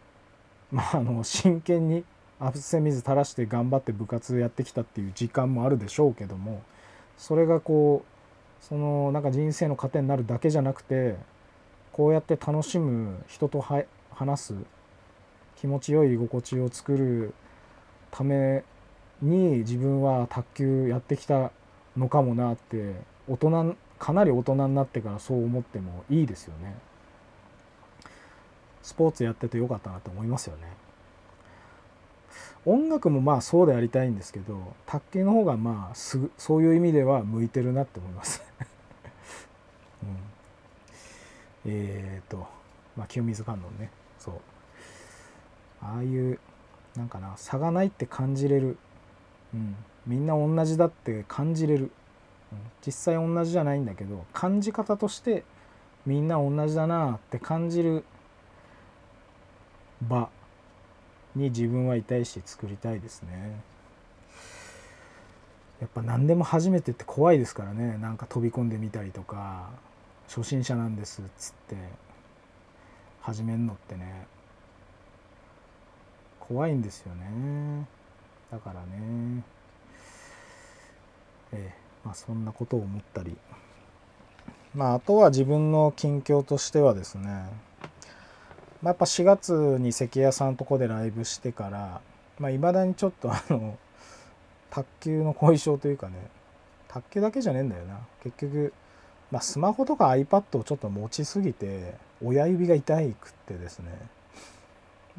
[0.71, 2.05] まああの真剣に
[2.39, 6.63] 汗水垂らして頑張って部活やってきたっていう時間もあるでしょうけども
[7.17, 8.20] それがこう
[8.62, 11.15] そのなんか人生の糧になるだけじゃなくて
[11.91, 13.63] こうやって楽しむ人と
[14.12, 14.56] 話す
[15.58, 17.34] 気持ちよい居心地を作る
[18.12, 18.63] ため
[19.21, 21.52] に自分は卓球やってきた
[21.97, 22.95] のかもなって
[23.28, 26.76] 大人かなり大人になってからそう思ってもいいですよね。
[28.82, 30.63] スポーツやっててよかったなと思いますよね。
[32.65, 38.43] 音楽もまあそうでありたいんですけど卓球の方がまあすそういう意味では向いてるなって思います。
[40.04, 42.47] うん、えっ、ー、と
[42.95, 43.89] まあ清水観音ね。
[44.19, 44.36] そう。
[45.82, 46.39] ああいう
[46.95, 48.78] なんかな差がないって感じれる、
[49.54, 51.91] うん、みんな同じだって感じれる、
[52.52, 55.43] うん、実際同じじゃないんだけど感じ方として
[56.06, 58.04] みんな同じだなって感じる
[60.02, 60.30] 場。
[61.36, 63.62] に自分はいたいし作りたいですね。
[65.80, 67.98] やっぱ何でも初めてって怖いですからね。
[67.98, 69.70] なんか飛び込んでみたりとか
[70.28, 71.76] 初心者なんですっつって
[73.22, 74.28] 始めんのってね。
[76.39, 77.88] 怖いんですよね。
[78.52, 79.44] だからね。
[81.54, 81.74] ええ
[82.06, 83.36] まあそんなことを思ったり。
[84.76, 87.70] まああとは自分の近況としてはですね。
[88.82, 92.02] まあ、やっぱ4月に関谷さんとこでライブしてから
[92.39, 93.78] いまあ、未だにちょっとあの
[94.72, 96.15] 卓球の後遺症というかね
[96.88, 98.74] 卓球だけじゃねえんだよな結局、
[99.30, 103.91] まあ、スマホとか iPad をちょっと持ちすぎて親指が痛いくってですね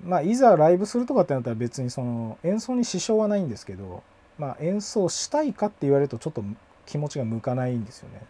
[0.04, 4.02] まあいざライブするとかってなったら別にその演奏に支障はないんですけど、
[4.38, 6.42] まあ、演奏したいかって言われるとちょっと
[6.86, 8.20] 気持ちが向かないんですよね。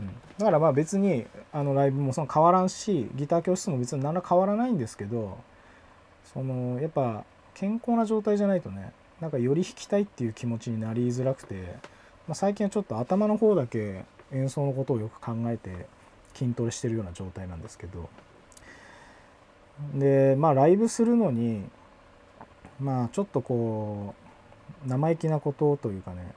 [0.00, 5.38] うん、だからまあ別にあのライブもその変わらんしギター教室も別に何ら変わらないんですけど
[6.32, 11.54] そのやっぱ健康な状態じゃないとねなんかより弾きたいっていう気持ちになりづらくて、
[12.26, 15.86] まあ、最近はちょっと頭の方だけ演奏のことをよく考えて
[16.34, 18.08] 筋トレしてるような状態なんですけど。
[19.94, 21.64] でまあライブするのに
[22.78, 24.14] まあちょっとこ
[24.86, 26.34] う生意気なことというかね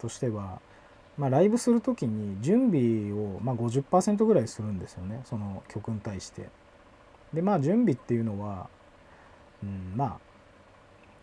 [0.00, 0.60] としては
[1.20, 6.48] まあ、ライブする時に準備をまあ50%ぐらいするんですよねその曲に対して。
[7.34, 8.70] でまあ準備っていうのは、
[9.62, 10.18] うん、まあ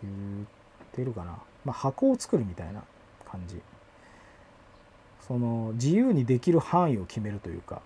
[0.03, 0.45] 言っ
[0.91, 2.83] てるかな、まあ、箱を作るみたいな
[3.25, 3.59] 感じ。
[5.27, 7.81] その自由にできる範囲を決めるというか、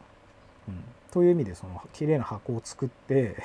[0.67, 3.41] うん、という意味でその綺麗な箱を作って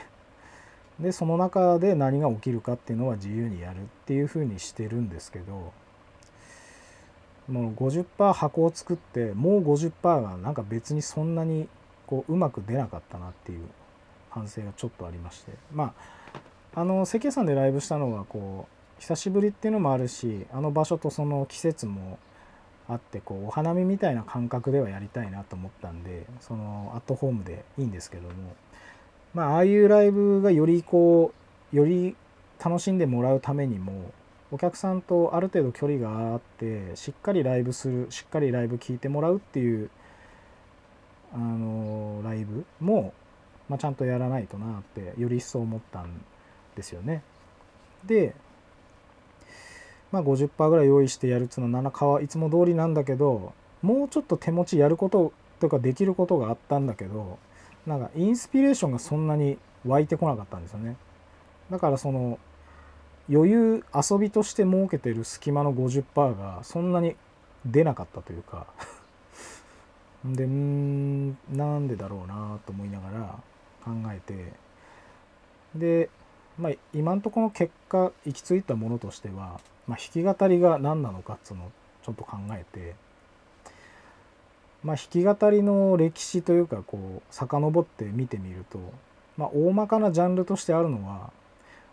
[0.98, 5.72] でその中で何が起きるかっていうのは自由にやるっていうふうにしてるんですけど
[7.48, 11.68] もう50%箱を作ってもう50%がなんか別にそんなに
[12.06, 13.60] こううまく出なかったなっていう
[14.30, 15.52] 反省がちょっとありまして。
[15.72, 15.92] まあ
[16.78, 22.18] あの関谷さんでライブしたのはこう久しぶりっていうのもあるしあの場所とその季節も
[22.86, 28.34] あってこうお花見みたいな感覚ではやりたいなと思ったんでそのアットホームでいいんですけども。
[29.32, 31.32] まあああいうライブがよりこ
[31.72, 32.14] うより
[32.62, 34.12] 楽しんでもらうためにも
[34.52, 39.90] お客さんとある程度距離があってしっかりライブするしっかりライブ聴いてもらうっていう
[41.34, 43.12] あのライブも、
[43.68, 46.24] まあ、ちゃんとやらないとなってより一層思ったん
[46.76, 47.22] ですよね。
[48.04, 48.34] で、
[50.12, 57.38] まあ、50%ぐらい用意してやるっつうのは7はいつも通りなんだけどもうちょっと手持ちやることとかできることがあったんだけど
[57.86, 60.96] なんかインスピレーションがそんなに湧いてこなかったんですよね。
[61.70, 62.38] だからその
[63.28, 67.16] 余裕遊びとして設けてる隙間の50%がそんなに
[67.64, 68.66] 出なかったというか。
[70.24, 73.38] でうんなんでだろうなと思いながら
[73.84, 74.52] 考えて。
[75.74, 76.08] で
[76.58, 81.70] まあ、今んとこの結果行き着いたものとしては、まあ、弾き語りが何なのかっつうのを
[82.02, 82.94] ちょっと考えて、
[84.82, 88.78] まあ、弾き語りの歴史というかこう遡って見てみると、
[89.36, 91.30] まあ、大まかなジャンルとしてあるのは、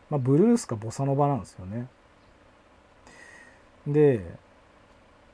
[0.10, 1.88] まあ、ブルースかボサノバなんですよね。
[3.88, 4.24] で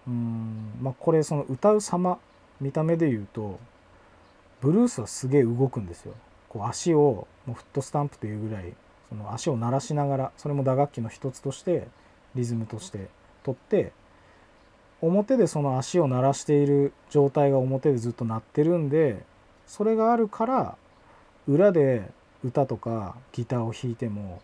[0.08, 2.18] うんまあこれその歌う様
[2.60, 3.60] 見た目で言うと
[4.62, 6.14] ブルースはすげえ動くんですよ。
[6.50, 8.74] こう足をもうフットスタンプというぐらい
[9.10, 11.88] その足を鳴らしながらそれも打楽器の一つとして
[12.36, 13.08] リズムとして
[13.44, 13.92] 取って
[15.02, 19.24] 表でその足を鳴らしている状態が表でずっと鳴ってるんで
[19.66, 20.76] それがあるから
[21.48, 22.10] 裏で
[22.44, 24.42] 歌とかギターを弾いても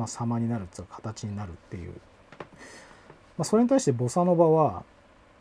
[0.00, 1.92] まあ様になるっていうか形になるっていう、
[3.36, 4.82] まあ、それに対してボサノバは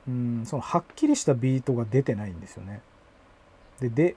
[0.06, 2.82] うんそのはっきりしたビートが出てないんですよね。
[3.80, 4.16] でで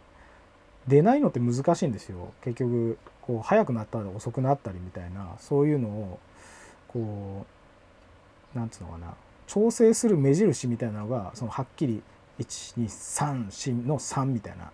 [0.88, 2.32] 出ないのって難しいんですよ。
[2.42, 6.18] 結局こう速くなったり遅くなったりみたいなそういうのを
[6.88, 7.46] こ
[8.54, 9.14] うなんつうのかな
[9.46, 12.02] 調整する目印みたいなのがそのはっきり
[12.40, 14.72] 1234の3みたいな、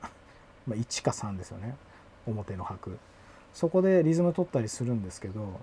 [0.66, 1.76] まあ、1か3ですよね。
[2.26, 2.98] 表の拍
[3.58, 5.60] そこでリズム取ったりするんですけど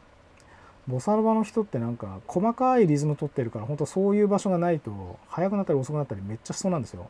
[0.85, 7.09] ボサノバの人ってなんか細かいリズム取ってるから本当そういう場所がないと速くなったり遅くなったりめっちゃしそうなんですよ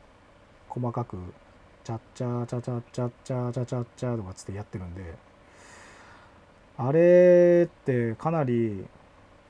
[0.69, 1.17] 細かく
[1.83, 5.15] チャッチャーチャチャチャチャチャチャチャとかつってやってるんで
[6.77, 8.85] あれってかなり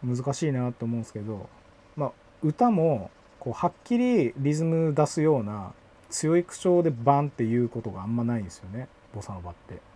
[0.06, 1.50] 難しいなと思うんですけど
[1.98, 2.12] まあ
[2.44, 5.74] 歌もこうはっきりリズム出すような
[6.10, 9.95] 強い口調でバンっていうことがあんまないんですよねボサノバって。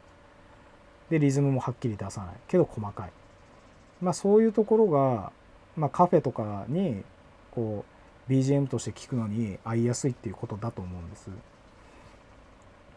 [1.09, 3.11] でリズムもはっきり出さないけど細かい。
[4.01, 5.31] まあそういうところが、
[5.75, 7.03] まあ、カフェとかに
[7.51, 7.83] こ
[8.27, 11.29] う BGM として聴くのに合いやすいっていうことだと思うんです。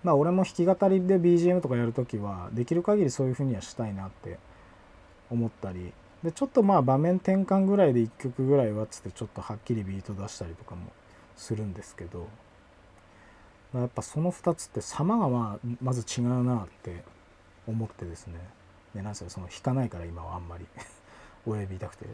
[0.03, 4.39] まあ俺も弾き語りで BGM とかやるときはできる限りそういうふうにはしたいなって
[5.31, 10.87] 思ったりでちょっとまあ場面転換ぐらいで1曲ぐらいはつってちょっとはっきりビート出したりとかも
[11.37, 12.27] するんですけど
[13.73, 17.03] まやっぱその2つって様がまあまず違うなって
[17.67, 18.39] 思ってですね。
[18.95, 20.67] でなんせその弾かないから今はあんまり。
[21.47, 22.07] 親指痛くて。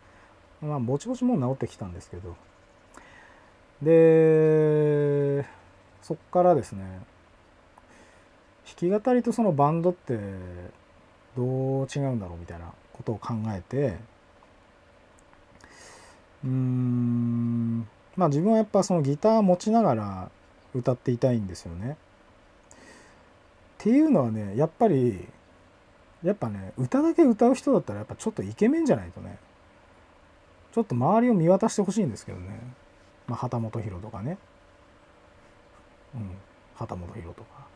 [0.62, 2.36] まあぼちぼちもう治ってきたんですけど。
[3.82, 5.46] で
[6.02, 7.00] そっからですね。
[8.66, 10.18] 弾き語りとそのバンドって
[11.36, 13.98] どう違うんだろうみたいなことを考えて。
[16.44, 17.88] うーん。
[18.16, 20.30] まあ自分はやっぱそのギター持ちながら
[20.74, 21.96] 歌っていたいんですよね。
[23.86, 25.28] っていうのはねやっぱり
[26.24, 29.38] やっぱね歌だけ歌う人だったらやっぱちょっとイケメンじゃないとね
[30.74, 32.60] ちょっと周りを見渡してほしいんですけどね、
[33.28, 34.36] まあ、旗本博とかね。
[36.14, 36.30] うん。
[36.74, 37.66] 旗本博とか。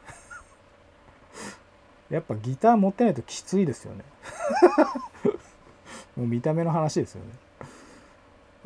[2.11, 4.05] やっぱギター持ってないときついですよね。
[6.15, 7.31] もう見た目の話ですよね。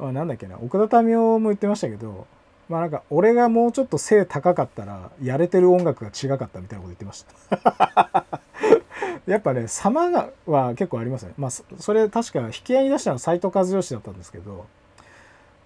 [0.00, 0.58] あなんだっけな。
[0.58, 2.26] 奥田民生も言ってましたけど
[2.68, 8.24] まあなんか俺がもうちょっと背高かったらやれてる音楽が違かったみたいなこと言ってました。
[9.26, 11.34] やっぱね様は結構ありますね。
[11.36, 14.66] まあそれ確か引き合いに出したのは斎藤和義だったんですけど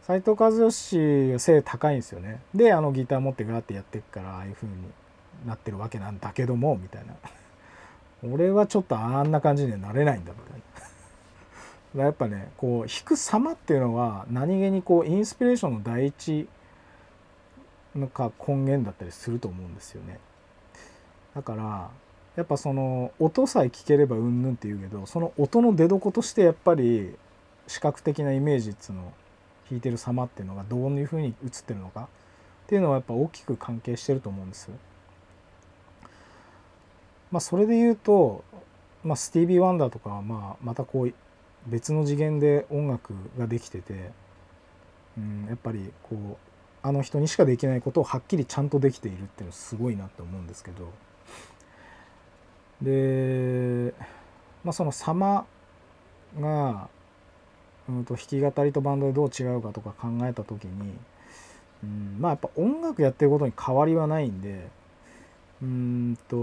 [0.07, 2.41] 斎藤和義背高いんですよね。
[2.55, 4.75] であのギター持ってガーってやってっからああいう風に
[5.47, 7.15] なってるわけなんだけどもみたいな。
[8.25, 10.63] 俺はちょっとあんな感じにはなれないんだみたい
[11.95, 12.05] な。
[12.05, 16.49] やっぱねこう弾く様っていうのは何気にこうインスピレーションの第一
[17.97, 20.19] のか根源だったりすると思うんですよね
[21.35, 21.91] だから
[22.37, 27.15] やっぱその音さえ聞ければうんぬんって言うけどその音の出どことしてやっぱり
[27.67, 29.13] 視覚的なイメージっつうの
[29.69, 34.71] 弾いてる様っていうのがどういうふうに映ってるのかっていうのはやっぱ大きく関係してると思うんです。
[37.31, 38.43] まあ、それで言うと、
[39.05, 41.15] まあ、スティービー・ワンダーとかはまあまたこう
[41.67, 44.11] 別の次元で音楽ができてて、
[45.19, 46.48] うん、やっぱりこう
[46.83, 50.89] あの人にしかできないことをはっきりちゃんとできているっていうのすごいなって思うんですけど。
[52.83, 53.93] で、
[54.65, 55.47] まあ、その様
[56.41, 56.89] が、
[57.89, 60.95] うん、と弾き語りとバンドでどう違うかとか考えた時に、
[61.83, 64.69] うん、まあやっぱ音楽やってることに変わりはないんで
[65.61, 66.37] うんと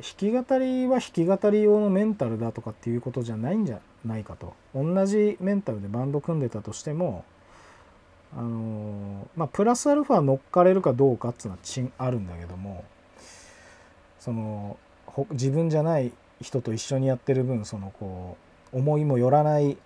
[0.00, 4.54] 弾き語りは弾き語り用のメンタルだとかっていうことじゃないんじゃないかと。
[4.74, 7.24] 同じメンタルでバンド組んでたとしても
[8.34, 12.84] あのまあプラスアルファ乗っかれるかどうかっていうのはちあるんだけども
[14.18, 14.78] その
[15.32, 18.36] 自分じゃない人と一緒にやってる分そのこ
[18.72, 19.76] う思いもよらない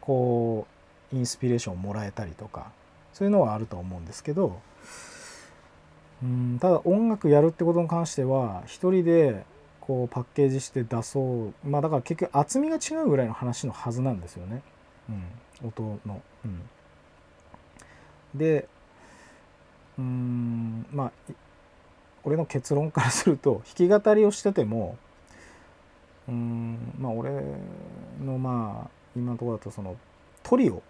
[0.00, 0.66] こ
[1.12, 2.72] うインスピレーションをもらえたりとか
[3.12, 4.60] そういうのはあると思うんですけど
[6.22, 9.44] うんただ音楽やるってことに関しては一人で
[9.80, 14.62] こうパッケージして出そうまあだから結局厚みが違うぐらいの話のはずなんですよね、
[15.08, 16.22] うん、音の。
[16.44, 16.62] うん、
[18.34, 18.68] で
[19.98, 21.12] うんまあ
[22.24, 24.96] 俺の結論からすると 弾き語りをしてても
[26.28, 27.30] うんまあ俺
[28.24, 29.96] のまあ今のところだとその
[30.42, 30.82] トリオ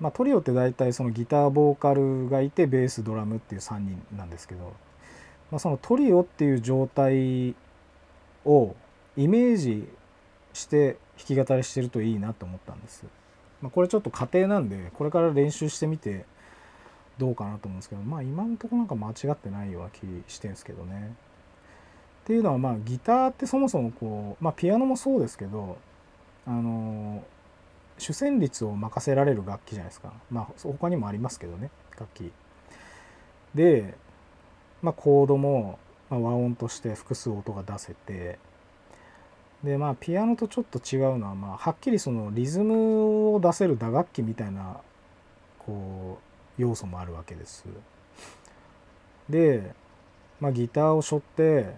[0.00, 4.72] まあトリオって大体そのギターボーカルがいてベースドラムっていう3人なんですけど、
[5.50, 7.54] まあ、そのトリオっていう状態
[8.44, 8.74] を
[9.16, 9.88] イメージ
[10.52, 13.04] して弾き語りしてるといいなと思ったんです。
[13.62, 16.26] まあ、これちょっと過程なんでこれから練習してみて
[17.18, 21.14] どうかなと思うんですけどまあ今のところなんか間違ってないような気してんですけどね。
[22.24, 25.76] っていうのはまあギターってそもそもこうまあピアノもそうですけど
[26.46, 27.24] あの
[27.98, 32.32] 主旋律を任せられる楽器じゃないですかまあ他にもありますけどね楽器。
[33.54, 33.94] で、
[34.80, 38.38] まあ、コードも和音として複数音が出せて
[39.64, 44.78] でまあピアノとちょっと違うのは、まあ、はっきりそのリズムを出せる打楽器みたいな
[45.58, 46.18] こ
[46.58, 47.64] う要素もあるわけです。
[49.28, 49.74] で、
[50.40, 51.74] まあ、ギターを背負って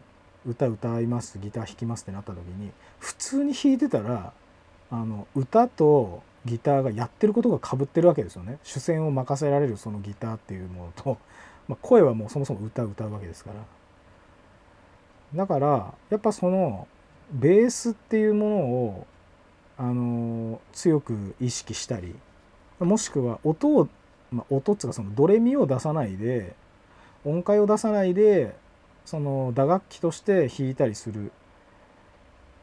[0.46, 4.32] 歌歌いますギター弾きますってなった時に普通に弾いてたら
[4.90, 8.58] あの歌とギターがやってることがかぶってるわけですよね。
[8.62, 11.18] 主戦を任せられるそのギターっていうものと、
[11.68, 13.56] まあ、声はもうそもそも歌歌うわけですから。
[15.34, 16.86] だからやっぱその
[17.34, 19.06] ベースっていうものを
[19.76, 22.14] あの強く意識したり
[22.78, 23.88] もしくは音を
[24.34, 26.54] まあ、音っつうかそのドレミを出さないで
[27.24, 28.54] 音階を出さないで
[29.04, 31.26] その打楽器として弾いたりする。
[31.26, 31.30] っ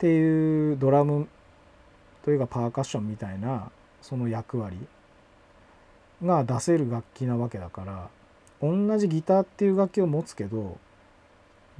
[0.01, 1.27] ていうドラム
[2.25, 3.69] というかパーカッションみたいな
[4.01, 4.75] その役割
[6.23, 8.09] が出せる楽器なわけだから
[8.63, 10.79] 同じギターっていう楽器を持つけど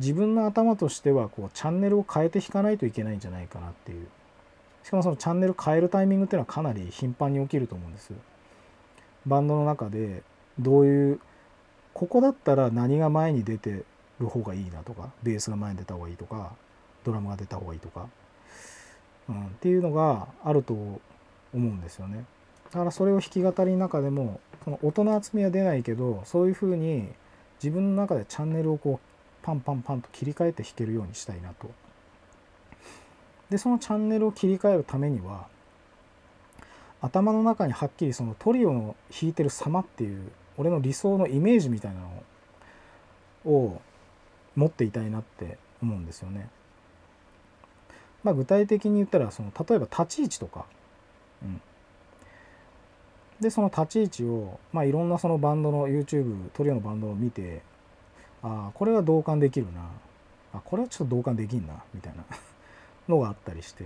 [0.02, 4.08] 自分の頭としてはこうチャンネルを変えて弾かないといけないんじゃないかなっていう。
[4.84, 8.12] しかもそのチャンネル変えるタイミングっていうのはかなり頻繁に起きると思うんです。
[9.28, 10.24] バンドの中で
[10.58, 11.20] どういう
[11.94, 13.84] ここだったら何が前に出て
[14.20, 16.54] る方がいいなとかベースが前に出た方がいいとか
[17.04, 18.08] ドラムが出た方がいいとか、
[19.30, 21.00] うん、っていうのがあると思
[21.54, 22.26] うんですよね。
[22.72, 27.10] だからそれを弾き語りの中でもその音の厚みは出ないけどそういうふうに
[27.62, 29.11] 自分の中でチャンネルをこう
[29.42, 31.70] パンパンパンと切り替えて弾けるようにしたいなと。
[33.50, 35.48] でそのチャンネルを切り替えるためには
[37.02, 42.00] 頭の中にはっきりそのトリオの弾いてる様っていう俺の理想のイメージみたいな
[43.46, 43.82] のを
[44.56, 46.50] 持っていたいなって思うんですよね。
[48.24, 50.66] まあ、具体的に言ったらその例えば立ち位置とか、
[51.42, 51.62] うん、
[53.40, 57.64] でその立ち位置を、まあ、いろんなそのバンドの YouTube トリオのバンドを見て
[58.44, 59.82] あこれは同感できるな。
[60.54, 61.84] あこれはちょっと同感できんな。
[61.94, 62.24] みたいな。
[63.08, 63.86] のがあったりして。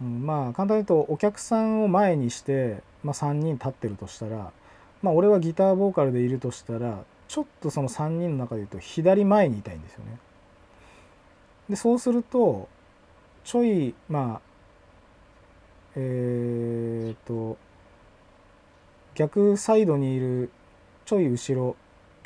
[0.00, 4.52] うん、まあ簡単に言うとお客さんを前にして、まあ、3人立ってるとしたら、
[5.02, 10.18] まあ、俺はギターボーカルでいるとしたらちょっとその3人の中で言うと左前にいたいんですよね。
[11.70, 12.68] でそうすると
[13.44, 14.40] ちょいまあ
[15.96, 17.56] えー、っと
[19.14, 20.50] 逆サイドにいる
[21.06, 21.76] ちょい後ろ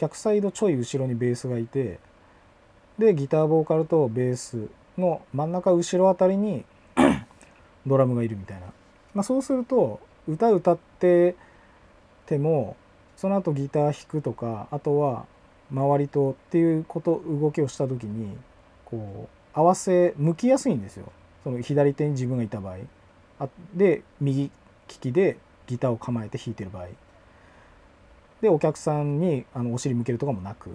[0.01, 2.01] 逆サイドちょい後ろにベースがいて
[2.99, 6.65] でギターボーカルとベースの真ん中後ろあたりに
[7.87, 8.67] ドラムがいるみたいな、
[9.13, 11.37] まあ、そうすると歌歌って
[12.25, 12.77] ても
[13.15, 15.27] その後ギター弾くとかあとは
[15.71, 18.39] 周りとっていうこと動きをした時に
[18.87, 21.13] こう合わせ向きやすいんですよ。
[21.45, 22.77] その左手に自分がいた場合。
[23.39, 24.51] あで右利
[24.87, 25.37] きで
[25.67, 26.87] ギターを構えて弾いてる場合。
[28.41, 30.71] でお客さんにあのお尻向けるとかもなく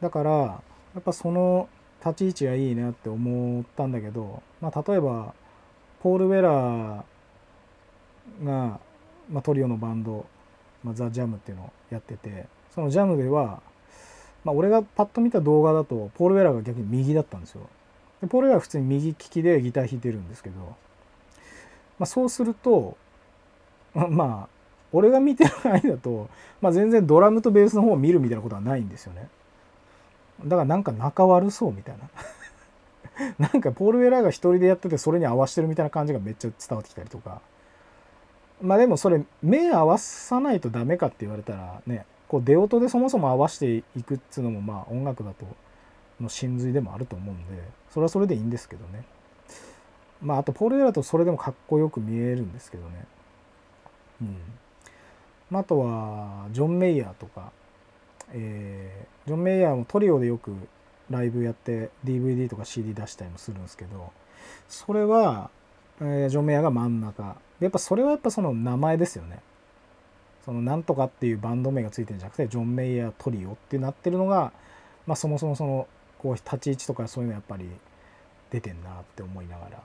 [0.00, 0.62] だからや
[0.98, 1.68] っぱその
[2.04, 5.34] 立ち位置がいいなって思ったんだけど、まあ、例えば
[6.02, 8.80] ポール・ウェラーが、
[9.30, 10.26] まあ、トリオのバンド、
[10.82, 13.60] まあ、ザ・ジャムっていうのをやっててそのジャムでは、
[14.44, 17.68] まあ、俺がパッと見た動画だとポール・ウェラーが逆に右だったんですよ。
[18.22, 20.60] でポール・ウェラーは普通に右利きでギター弾いてるんですけど、
[21.98, 22.96] まあ、そうすると
[23.94, 24.59] まあ
[24.92, 26.28] 俺が見てる範囲だと、
[26.60, 29.28] まあ、全然ドラムとベースの方を見るみたいなことはないんですよね。
[30.44, 32.08] だからなんか仲悪そうみたいな。
[33.38, 37.40] なんかポール・ウェラーが一人でやっててそれに合わしてるみたいな感じがめっちゃ伝わってきたりとか。
[38.62, 45.46] まあでもそれ目合わさないとダメかって言われたらねこう出音でそもそも合わしていくっつうのもまあ音楽だと
[46.20, 49.04] の真髄でもあると思うんでそれはそれでいいんですけどね。
[50.22, 53.06] まああとポール・ウェラーとそれでもかっこよく見えるんですけどね。
[54.20, 54.36] うん。
[55.58, 57.50] あとはジョン・メイヤーとか
[58.32, 60.54] えー、ジョン・メイヤーもトリオでよく
[61.08, 64.12] ライブやって DVD とか CD 出したりもするんですけど
[64.68, 65.50] それは、
[66.00, 67.36] えー、ジョン・メイヤーが真ん中。
[67.60, 69.40] やっぱそれはやっぱその名前ですよね。
[70.46, 74.52] そのなんとかっていうバンド名がついてるんじゃなくてジョン・メイヤートリオってなってるのが、
[75.06, 75.86] まあ、そもそもその
[76.18, 77.68] こう立ち位置とかそういうのやっぱり
[78.50, 79.82] 出てんなって思いながら。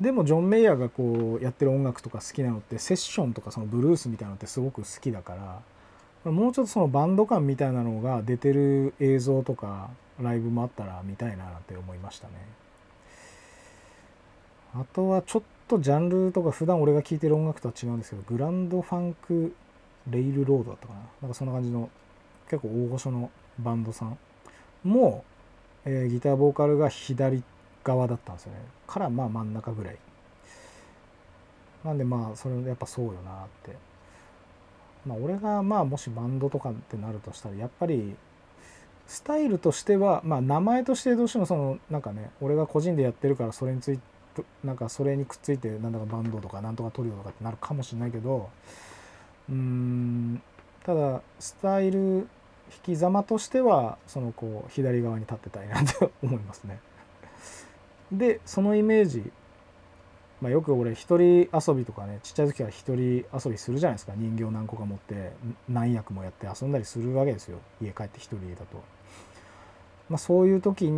[0.00, 5.62] でもジョン・メイヤーがこうやってる音楽とか好きなのってセッションとかそのブルースみたいなのってすごく好きだか
[6.24, 9.90] らもうちょっとそのバンド感みたいなのが出てる映像とか
[10.20, 12.34] ライブもあったら見たいななんて思いましたね。
[14.74, 19.54] あとはちょっとジャンルとか普段俺が聴いてる音楽とは違うんですけどグランドファンク
[20.08, 21.00] レイルロードだったかな。
[21.22, 21.90] なんかそんな感じの
[22.48, 24.18] 結構大御所のバンドさん
[24.84, 25.24] も、
[25.84, 27.42] えー、ギターボーカルが左
[27.82, 28.60] 側だったんですよね。
[28.90, 29.96] からまあ真ん中ぐらい
[31.84, 33.76] なんでまあそれやっぱそうよなって
[35.06, 38.16] まあ俺がまあもしバンドとかってなるとしたらやっぱり
[39.06, 44.02] スタイルとしてはまあ名前としてどうしてもそのなんかね俺が個人でやってるからそれについて
[44.62, 48.48] なんかそれにくっついてなんだかバンドとかなんとかトリオとかってなるかもしれないけど
[49.48, 50.42] うーん
[50.84, 52.28] ただスタイル
[52.72, 56.78] 引きざまとしてはそのこう左側に立ってたいなと思いますね。
[58.12, 59.30] でそのイメージ、
[60.40, 64.12] まあ、よく俺一人遊びとかねちっちゃい時から一人遊びするじゃないですか。
[64.16, 65.32] 人形何個か持って
[65.68, 67.58] 何役もやって遊んだりするわけですよ。
[67.80, 68.82] 家帰って一人だと。
[70.08, 70.92] まあ、そういう時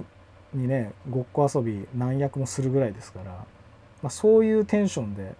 [0.54, 3.44] にねごっこ遊び何役もするぐらいですから、ま
[4.04, 5.34] あ、そういうテンションで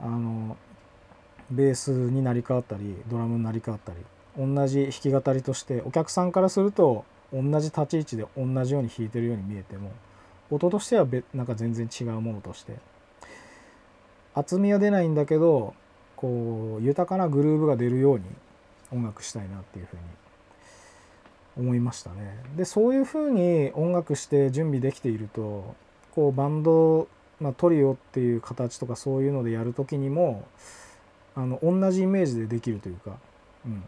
[0.00, 0.56] あの
[1.50, 3.98] ベースになり変わったりドラムになり変わったり
[4.38, 9.92] 同じ弾き語りとしてお客さんからすると同じ立ち位置で同じように弾いてるように見えても
[10.50, 12.76] 音としてはなんか全然違うものとして
[14.34, 15.74] 厚みは出ないんだけど
[16.16, 18.24] こう豊かなグルーヴが出るように
[18.92, 20.02] 音楽したいなっていうふうに
[21.56, 22.38] 思いましたね。
[22.56, 25.74] でそういうふうに音楽して準備できていると
[26.14, 27.08] こうバンド、
[27.40, 30.46] まあ、トリオっていう形とかそういうのでやる時にも
[31.34, 33.16] あの同じイメージでできるというか、
[33.64, 33.82] うん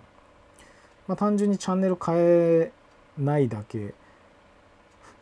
[1.09, 2.73] まあ、単純にチャンネル変え
[3.19, 3.95] ないだけ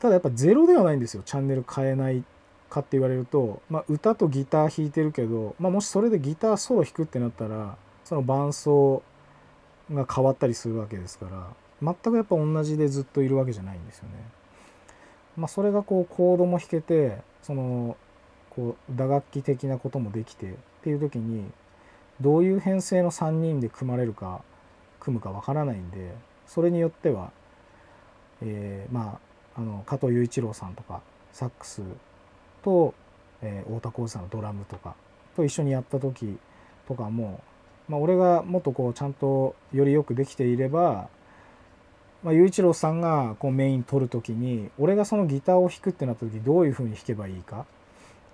[0.01, 2.25] ただやっぱゼロではないんですよチャンネル変えない
[2.71, 9.03] かって言われると、まあ、歌とギター弾いてるけど、まあ、もしそれでギターソロ弾くってなったらその伴奏
[9.93, 11.49] が変わったりするわけですから
[11.83, 14.15] 全くやっぱ同じでずっといるわけじゃないんですよね。
[15.37, 17.97] まあ、それがこうコードも弾けてその
[18.51, 21.45] こう打楽器的なこともできてっていう時に
[22.21, 24.43] どういう編成の3人で組まれるか
[24.99, 26.15] 組むかわからないんで
[26.47, 27.31] それによっては、
[28.43, 29.30] え、まあ
[29.61, 31.03] あの加藤雄一郎さんとか
[31.33, 31.83] サックス
[32.65, 32.95] と、
[33.43, 34.95] えー、太田浩二さんのドラムとか
[35.37, 36.39] と一緒にやった時
[36.89, 37.43] とかも、
[37.87, 41.09] まあ、俺がもっとこうちゃんとよりよくできていれば、
[42.23, 47.67] まあ、雄一郎さんがこうメイン取る時に俺がそのギターを弾くってなった時どういうふうに弾けばいいか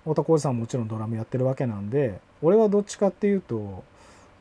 [0.03, 3.83] 太田浩二さんももちろんドラムやってるわけなんで俺はどっちかっていうと、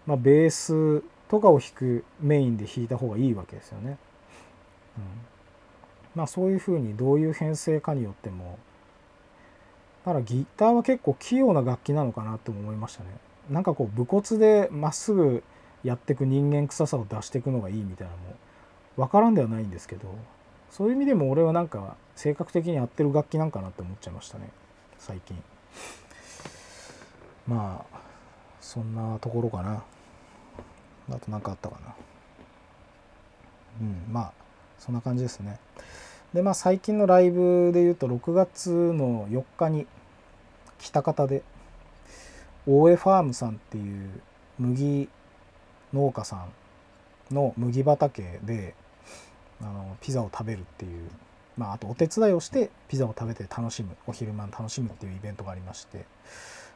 [0.06, 3.98] まあ、ベースとかを弾くメインで弾いた方がいいわけですよね。
[4.96, 5.35] うん
[6.16, 8.58] まあそういうふうにどういう編成かによっても
[10.04, 13.10] だからギターは結構器用な楽器なのかなって思いましたね。
[13.50, 15.44] なんかこう武骨でまっすぐ
[15.84, 18.34] やっていく人間臭さを出していくのがいいみたいなのも
[18.96, 20.08] 分からんではないんですけど
[20.70, 24.48] そういう意味でも俺はなんか性格的に合ってる楽器なんかなって思っちゃいましたね。
[24.98, 25.36] 最近。
[27.46, 27.98] まあ
[28.60, 29.84] そんなところかな。
[31.10, 31.94] あと何かあったかな。
[33.80, 34.32] うんまあ
[34.78, 35.58] そんな感じですね。
[36.36, 39.86] でまあ最近のライブで言うと6月の4日に
[40.78, 41.42] 北方で
[42.66, 44.10] 大江ファームさんっていう
[44.58, 45.08] 麦
[45.94, 46.46] 農家さ
[47.30, 48.74] んの麦畑で
[49.62, 51.08] あのピザを食べるっていう
[51.56, 56.04] まあ、あとお手伝いをしてピザを食べて楽しむお昼間楽しむっていうイベントがありまして、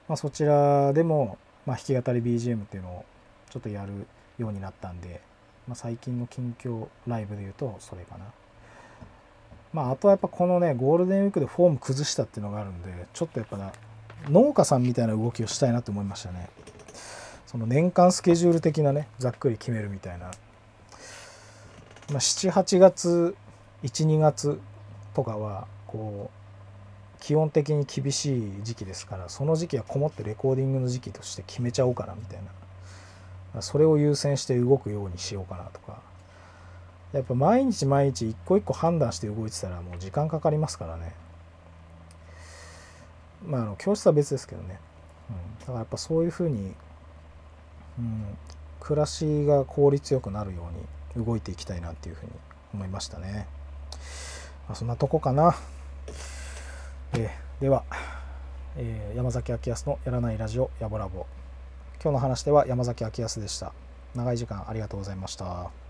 [0.09, 1.37] まあ、そちらでも、
[1.67, 3.05] まあ、弾き語り BGM っていうのを
[3.51, 4.07] ちょっとやる
[4.39, 5.21] ようになったんで、
[5.69, 8.25] まあ、最近の近況ライブで言うとそれかな。
[9.73, 13.73] まあ、あとはやっぱこのねゴールデンウィークでフォーム崩したっていうのがあるんでちょっとやっぱな
[14.29, 16.49] 農家さんみたいな動きをしたいなと思いましたね。
[17.47, 20.31] その年間スケジュール的なねざっくり決めるみたいな、ま
[22.17, 23.35] あ、78月
[23.83, 24.61] 12月
[25.15, 33.63] とかはこう基本的に厳しい時期ですからその時期はこもってレコーディングの時期として決めちゃおうかなみたいな。
[33.63, 36.10] それを優先して動くようにしようかなとか。
[37.13, 41.15] やっぱ毎日毎日一個一個判断して動いてたらもう時間かかりますからね
[43.45, 44.79] まああの教室は別ですけどね、
[45.31, 46.75] うん、だからやっぱそういうふうに、
[47.99, 48.37] うん、
[48.79, 50.69] 暮らしが効率よくなるよ
[51.17, 52.33] うに動いていきたいなっていうふうに
[52.75, 53.47] 思いましたね
[54.71, 55.57] あ、そんなとこかな。
[57.15, 57.31] え、
[57.61, 57.85] では、
[58.77, 61.27] えー、山崎明康のやらないラジオやぼらぼ。
[62.03, 63.73] 今日の話では山崎明康でした。
[64.15, 65.90] 長い時間ありがとうございました。